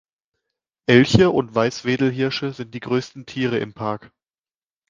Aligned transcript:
Elche 0.87 1.29
und 1.29 1.53
Weißwedelhirsche 1.53 2.53
sind 2.53 2.73
die 2.73 2.79
größten 2.79 3.27
Tiere 3.27 3.59
im 3.59 3.75
Park. 3.75 4.11